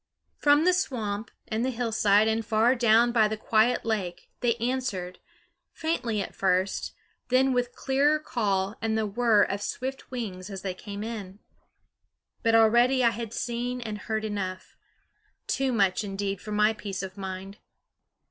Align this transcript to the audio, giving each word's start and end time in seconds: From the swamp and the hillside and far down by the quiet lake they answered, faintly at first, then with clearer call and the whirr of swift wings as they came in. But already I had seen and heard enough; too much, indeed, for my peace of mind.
From 0.39 0.65
the 0.65 0.73
swamp 0.73 1.29
and 1.47 1.63
the 1.63 1.69
hillside 1.69 2.27
and 2.27 2.43
far 2.43 2.73
down 2.73 3.11
by 3.11 3.27
the 3.27 3.37
quiet 3.37 3.85
lake 3.85 4.31
they 4.39 4.55
answered, 4.55 5.19
faintly 5.73 6.19
at 6.23 6.33
first, 6.33 6.93
then 7.27 7.53
with 7.53 7.75
clearer 7.75 8.17
call 8.17 8.75
and 8.81 8.97
the 8.97 9.05
whirr 9.05 9.43
of 9.43 9.61
swift 9.61 10.09
wings 10.09 10.49
as 10.49 10.63
they 10.63 10.73
came 10.73 11.03
in. 11.03 11.37
But 12.41 12.55
already 12.55 13.03
I 13.03 13.11
had 13.11 13.31
seen 13.31 13.79
and 13.79 13.99
heard 13.99 14.25
enough; 14.25 14.75
too 15.45 15.71
much, 15.71 16.03
indeed, 16.03 16.41
for 16.41 16.51
my 16.51 16.73
peace 16.73 17.03
of 17.03 17.15
mind. 17.15 17.59